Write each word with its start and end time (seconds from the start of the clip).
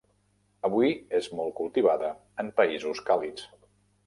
Avui 0.69 0.93
és 1.19 1.27
molt 1.41 1.55
cultivada 1.59 2.09
en 2.45 2.51
països 2.63 3.05
càlids. 3.13 3.47